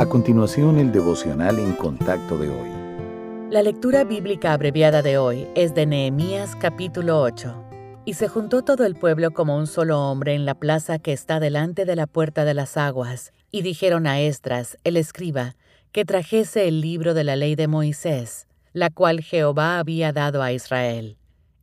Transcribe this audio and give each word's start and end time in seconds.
A 0.00 0.06
continuación, 0.06 0.78
el 0.78 0.92
devocional 0.92 1.58
en 1.58 1.74
contacto 1.74 2.38
de 2.38 2.48
hoy. 2.48 2.70
La 3.50 3.62
lectura 3.62 4.02
bíblica 4.02 4.54
abreviada 4.54 5.02
de 5.02 5.18
hoy 5.18 5.46
es 5.54 5.74
de 5.74 5.84
Nehemías 5.84 6.56
capítulo 6.56 7.20
8. 7.20 7.54
Y 8.06 8.14
se 8.14 8.26
juntó 8.26 8.62
todo 8.62 8.86
el 8.86 8.94
pueblo 8.94 9.32
como 9.32 9.58
un 9.58 9.66
solo 9.66 10.00
hombre 10.00 10.32
en 10.34 10.46
la 10.46 10.54
plaza 10.54 10.98
que 10.98 11.12
está 11.12 11.38
delante 11.38 11.84
de 11.84 11.96
la 11.96 12.06
puerta 12.06 12.46
de 12.46 12.54
las 12.54 12.78
aguas, 12.78 13.34
y 13.50 13.60
dijeron 13.60 14.06
a 14.06 14.20
Esdras, 14.20 14.78
el 14.84 14.96
escriba, 14.96 15.54
que 15.92 16.06
trajese 16.06 16.66
el 16.66 16.80
libro 16.80 17.12
de 17.12 17.24
la 17.24 17.36
ley 17.36 17.54
de 17.54 17.68
Moisés, 17.68 18.46
la 18.72 18.88
cual 18.88 19.20
Jehová 19.20 19.78
había 19.78 20.14
dado 20.14 20.42
a 20.42 20.54
Israel. 20.54 21.18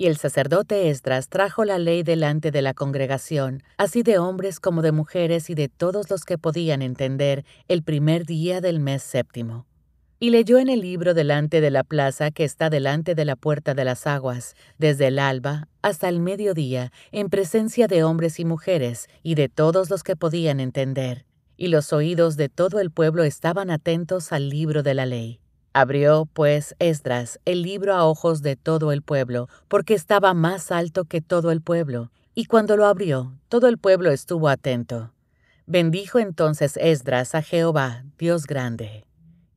Y 0.00 0.06
el 0.06 0.16
sacerdote 0.16 0.88
Esdras 0.88 1.28
trajo 1.28 1.66
la 1.66 1.78
ley 1.78 2.02
delante 2.02 2.50
de 2.50 2.62
la 2.62 2.72
congregación, 2.72 3.62
así 3.76 4.02
de 4.02 4.16
hombres 4.16 4.58
como 4.58 4.80
de 4.80 4.92
mujeres 4.92 5.50
y 5.50 5.54
de 5.54 5.68
todos 5.68 6.08
los 6.08 6.24
que 6.24 6.38
podían 6.38 6.80
entender, 6.80 7.44
el 7.68 7.82
primer 7.82 8.24
día 8.24 8.62
del 8.62 8.80
mes 8.80 9.02
séptimo. 9.02 9.66
Y 10.18 10.30
leyó 10.30 10.56
en 10.56 10.70
el 10.70 10.80
libro 10.80 11.12
delante 11.12 11.60
de 11.60 11.70
la 11.70 11.84
plaza 11.84 12.30
que 12.30 12.44
está 12.44 12.70
delante 12.70 13.14
de 13.14 13.26
la 13.26 13.36
puerta 13.36 13.74
de 13.74 13.84
las 13.84 14.06
aguas, 14.06 14.54
desde 14.78 15.08
el 15.08 15.18
alba 15.18 15.68
hasta 15.82 16.08
el 16.08 16.18
mediodía, 16.18 16.92
en 17.12 17.28
presencia 17.28 17.86
de 17.86 18.02
hombres 18.02 18.40
y 18.40 18.46
mujeres, 18.46 19.06
y 19.22 19.34
de 19.34 19.50
todos 19.50 19.90
los 19.90 20.02
que 20.02 20.16
podían 20.16 20.60
entender. 20.60 21.26
Y 21.58 21.68
los 21.68 21.92
oídos 21.92 22.38
de 22.38 22.48
todo 22.48 22.80
el 22.80 22.90
pueblo 22.90 23.22
estaban 23.22 23.70
atentos 23.70 24.32
al 24.32 24.48
libro 24.48 24.82
de 24.82 24.94
la 24.94 25.04
ley. 25.04 25.40
Abrió, 25.72 26.26
pues, 26.32 26.74
Esdras 26.78 27.38
el 27.44 27.62
libro 27.62 27.94
a 27.94 28.04
ojos 28.04 28.42
de 28.42 28.56
todo 28.56 28.92
el 28.92 29.02
pueblo, 29.02 29.48
porque 29.68 29.94
estaba 29.94 30.34
más 30.34 30.72
alto 30.72 31.04
que 31.04 31.20
todo 31.20 31.50
el 31.50 31.62
pueblo, 31.62 32.10
y 32.34 32.46
cuando 32.46 32.76
lo 32.76 32.86
abrió, 32.86 33.38
todo 33.48 33.68
el 33.68 33.78
pueblo 33.78 34.10
estuvo 34.10 34.48
atento. 34.48 35.12
Bendijo 35.66 36.18
entonces 36.18 36.76
Esdras 36.76 37.34
a 37.34 37.42
Jehová, 37.42 38.04
Dios 38.18 38.46
grande. 38.46 39.04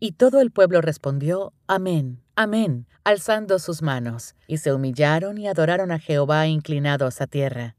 Y 0.00 0.12
todo 0.12 0.40
el 0.40 0.50
pueblo 0.50 0.80
respondió, 0.80 1.52
Amén, 1.66 2.22
Amén, 2.40 2.86
alzando 3.02 3.58
sus 3.58 3.82
manos, 3.82 4.36
y 4.46 4.58
se 4.58 4.72
humillaron 4.72 5.38
y 5.38 5.48
adoraron 5.48 5.90
a 5.90 5.98
Jehová 5.98 6.46
inclinados 6.46 7.20
a 7.20 7.26
tierra. 7.26 7.74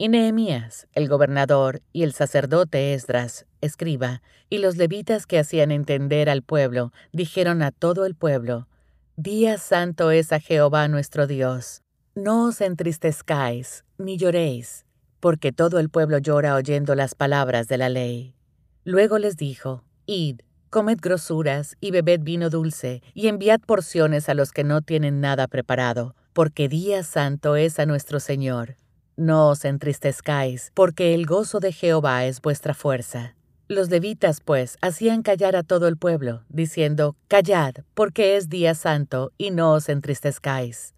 Y 0.00 0.08
Nehemías, 0.08 0.86
el 0.92 1.08
gobernador, 1.08 1.82
y 1.92 2.04
el 2.04 2.12
sacerdote 2.12 2.94
Esdras, 2.94 3.46
escriba, 3.60 4.22
y 4.48 4.58
los 4.58 4.76
levitas 4.76 5.26
que 5.26 5.40
hacían 5.40 5.72
entender 5.72 6.30
al 6.30 6.42
pueblo, 6.42 6.92
dijeron 7.12 7.62
a 7.62 7.72
todo 7.72 8.06
el 8.06 8.14
pueblo, 8.14 8.68
Día 9.16 9.58
santo 9.58 10.12
es 10.12 10.32
a 10.32 10.38
Jehová 10.38 10.86
nuestro 10.86 11.26
Dios. 11.26 11.82
No 12.14 12.46
os 12.46 12.60
entristezcáis, 12.60 13.84
ni 13.98 14.16
lloréis, 14.16 14.86
porque 15.18 15.50
todo 15.50 15.80
el 15.80 15.90
pueblo 15.90 16.18
llora 16.18 16.54
oyendo 16.54 16.94
las 16.94 17.16
palabras 17.16 17.66
de 17.66 17.78
la 17.78 17.88
ley. 17.88 18.36
Luego 18.84 19.18
les 19.18 19.36
dijo, 19.36 19.82
Id, 20.06 20.42
comed 20.70 20.98
grosuras 21.02 21.76
y 21.80 21.90
bebed 21.90 22.20
vino 22.22 22.50
dulce, 22.50 23.02
y 23.14 23.26
enviad 23.26 23.58
porciones 23.58 24.28
a 24.28 24.34
los 24.34 24.52
que 24.52 24.62
no 24.62 24.80
tienen 24.80 25.20
nada 25.20 25.48
preparado, 25.48 26.14
porque 26.32 26.68
día 26.68 27.02
santo 27.02 27.56
es 27.56 27.80
a 27.80 27.86
nuestro 27.86 28.20
Señor. 28.20 28.76
No 29.18 29.48
os 29.48 29.64
entristezcáis, 29.64 30.70
porque 30.74 31.12
el 31.12 31.26
gozo 31.26 31.58
de 31.58 31.72
Jehová 31.72 32.24
es 32.26 32.40
vuestra 32.40 32.72
fuerza. 32.72 33.34
Los 33.66 33.90
levitas, 33.90 34.40
pues, 34.40 34.78
hacían 34.80 35.22
callar 35.22 35.56
a 35.56 35.64
todo 35.64 35.88
el 35.88 35.96
pueblo, 35.96 36.44
diciendo, 36.48 37.16
Callad, 37.26 37.74
porque 37.94 38.36
es 38.36 38.48
día 38.48 38.76
santo, 38.76 39.32
y 39.36 39.50
no 39.50 39.72
os 39.72 39.88
entristezcáis. 39.88 40.94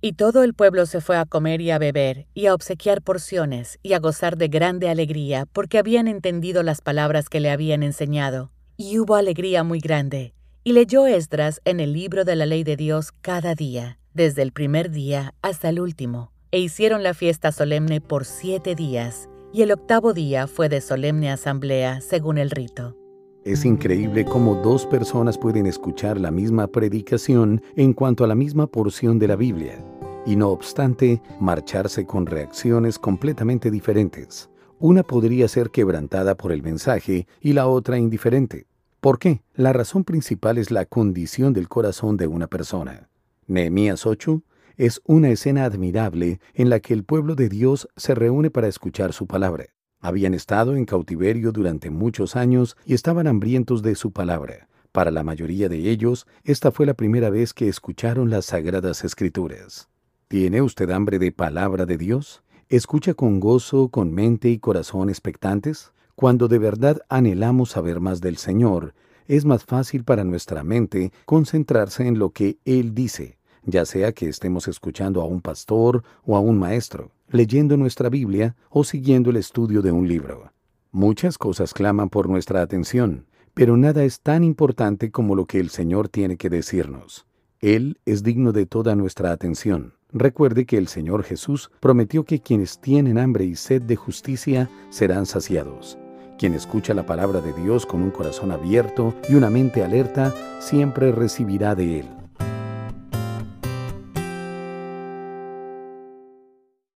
Y 0.00 0.12
todo 0.12 0.44
el 0.44 0.54
pueblo 0.54 0.86
se 0.86 1.00
fue 1.00 1.16
a 1.16 1.24
comer 1.24 1.60
y 1.60 1.72
a 1.72 1.78
beber, 1.78 2.28
y 2.32 2.46
a 2.46 2.54
obsequiar 2.54 3.02
porciones, 3.02 3.80
y 3.82 3.94
a 3.94 3.98
gozar 3.98 4.36
de 4.36 4.46
grande 4.46 4.88
alegría, 4.88 5.46
porque 5.52 5.78
habían 5.78 6.06
entendido 6.06 6.62
las 6.62 6.80
palabras 6.80 7.28
que 7.28 7.40
le 7.40 7.50
habían 7.50 7.82
enseñado. 7.82 8.52
Y 8.76 9.00
hubo 9.00 9.16
alegría 9.16 9.64
muy 9.64 9.80
grande. 9.80 10.32
Y 10.62 10.74
leyó 10.74 11.08
Esdras 11.08 11.60
en 11.64 11.80
el 11.80 11.92
libro 11.92 12.24
de 12.24 12.36
la 12.36 12.46
ley 12.46 12.62
de 12.62 12.76
Dios 12.76 13.10
cada 13.20 13.56
día, 13.56 13.98
desde 14.12 14.42
el 14.42 14.52
primer 14.52 14.92
día 14.92 15.34
hasta 15.42 15.70
el 15.70 15.80
último 15.80 16.33
e 16.54 16.60
hicieron 16.60 17.02
la 17.02 17.14
fiesta 17.14 17.50
solemne 17.50 18.00
por 18.00 18.24
siete 18.24 18.76
días, 18.76 19.28
y 19.52 19.62
el 19.62 19.72
octavo 19.72 20.12
día 20.12 20.46
fue 20.46 20.68
de 20.68 20.80
solemne 20.80 21.32
asamblea 21.32 22.00
según 22.00 22.38
el 22.38 22.48
rito. 22.52 22.96
Es 23.44 23.64
increíble 23.64 24.24
cómo 24.24 24.54
dos 24.62 24.86
personas 24.86 25.36
pueden 25.36 25.66
escuchar 25.66 26.20
la 26.20 26.30
misma 26.30 26.68
predicación 26.68 27.60
en 27.74 27.92
cuanto 27.92 28.22
a 28.22 28.28
la 28.28 28.36
misma 28.36 28.68
porción 28.68 29.18
de 29.18 29.26
la 29.26 29.34
Biblia, 29.34 29.84
y 30.24 30.36
no 30.36 30.50
obstante, 30.50 31.20
marcharse 31.40 32.06
con 32.06 32.24
reacciones 32.24 33.00
completamente 33.00 33.68
diferentes. 33.68 34.48
Una 34.78 35.02
podría 35.02 35.48
ser 35.48 35.70
quebrantada 35.70 36.36
por 36.36 36.52
el 36.52 36.62
mensaje 36.62 37.26
y 37.40 37.54
la 37.54 37.66
otra 37.66 37.98
indiferente. 37.98 38.68
¿Por 39.00 39.18
qué? 39.18 39.42
La 39.54 39.72
razón 39.72 40.04
principal 40.04 40.58
es 40.58 40.70
la 40.70 40.84
condición 40.84 41.52
del 41.52 41.68
corazón 41.68 42.16
de 42.16 42.28
una 42.28 42.46
persona. 42.46 43.08
Nehemías 43.48 44.06
8 44.06 44.40
es 44.76 45.00
una 45.04 45.30
escena 45.30 45.64
admirable 45.64 46.40
en 46.52 46.68
la 46.68 46.80
que 46.80 46.94
el 46.94 47.04
pueblo 47.04 47.34
de 47.34 47.48
Dios 47.48 47.88
se 47.96 48.14
reúne 48.14 48.50
para 48.50 48.68
escuchar 48.68 49.12
su 49.12 49.26
palabra. 49.26 49.66
Habían 50.00 50.34
estado 50.34 50.76
en 50.76 50.84
cautiverio 50.84 51.52
durante 51.52 51.90
muchos 51.90 52.36
años 52.36 52.76
y 52.84 52.94
estaban 52.94 53.26
hambrientos 53.26 53.82
de 53.82 53.94
su 53.94 54.12
palabra. 54.12 54.68
Para 54.92 55.10
la 55.10 55.24
mayoría 55.24 55.68
de 55.68 55.90
ellos, 55.90 56.26
esta 56.44 56.70
fue 56.70 56.86
la 56.86 56.94
primera 56.94 57.30
vez 57.30 57.54
que 57.54 57.68
escucharon 57.68 58.30
las 58.30 58.46
sagradas 58.46 59.04
escrituras. 59.04 59.88
¿Tiene 60.28 60.62
usted 60.62 60.90
hambre 60.90 61.18
de 61.18 61.32
palabra 61.32 61.86
de 61.86 61.96
Dios? 61.96 62.42
¿Escucha 62.68 63.14
con 63.14 63.40
gozo, 63.40 63.88
con 63.88 64.12
mente 64.12 64.50
y 64.50 64.58
corazón 64.58 65.08
expectantes? 65.08 65.92
Cuando 66.14 66.48
de 66.48 66.58
verdad 66.58 67.00
anhelamos 67.08 67.70
saber 67.70 68.00
más 68.00 68.20
del 68.20 68.36
Señor, 68.36 68.94
es 69.26 69.44
más 69.44 69.64
fácil 69.64 70.04
para 70.04 70.22
nuestra 70.22 70.62
mente 70.64 71.12
concentrarse 71.24 72.06
en 72.06 72.18
lo 72.18 72.30
que 72.30 72.58
Él 72.64 72.94
dice 72.94 73.38
ya 73.66 73.84
sea 73.84 74.12
que 74.12 74.28
estemos 74.28 74.68
escuchando 74.68 75.20
a 75.20 75.26
un 75.26 75.40
pastor 75.40 76.02
o 76.24 76.36
a 76.36 76.40
un 76.40 76.58
maestro, 76.58 77.10
leyendo 77.28 77.76
nuestra 77.76 78.08
Biblia 78.08 78.56
o 78.70 78.84
siguiendo 78.84 79.30
el 79.30 79.36
estudio 79.36 79.82
de 79.82 79.92
un 79.92 80.08
libro. 80.08 80.52
Muchas 80.92 81.38
cosas 81.38 81.74
claman 81.74 82.08
por 82.08 82.28
nuestra 82.28 82.62
atención, 82.62 83.26
pero 83.54 83.76
nada 83.76 84.04
es 84.04 84.20
tan 84.20 84.44
importante 84.44 85.10
como 85.10 85.34
lo 85.34 85.46
que 85.46 85.60
el 85.60 85.70
Señor 85.70 86.08
tiene 86.08 86.36
que 86.36 86.50
decirnos. 86.50 87.26
Él 87.60 87.98
es 88.04 88.22
digno 88.22 88.52
de 88.52 88.66
toda 88.66 88.94
nuestra 88.94 89.32
atención. 89.32 89.94
Recuerde 90.12 90.66
que 90.66 90.76
el 90.76 90.86
Señor 90.86 91.24
Jesús 91.24 91.70
prometió 91.80 92.24
que 92.24 92.40
quienes 92.40 92.78
tienen 92.78 93.18
hambre 93.18 93.44
y 93.44 93.56
sed 93.56 93.82
de 93.82 93.96
justicia 93.96 94.70
serán 94.90 95.26
saciados. 95.26 95.98
Quien 96.38 96.54
escucha 96.54 96.94
la 96.94 97.06
palabra 97.06 97.40
de 97.40 97.52
Dios 97.52 97.86
con 97.86 98.02
un 98.02 98.10
corazón 98.10 98.52
abierto 98.52 99.14
y 99.28 99.34
una 99.34 99.50
mente 99.50 99.82
alerta 99.82 100.32
siempre 100.60 101.10
recibirá 101.10 101.74
de 101.74 102.00
Él. 102.00 102.13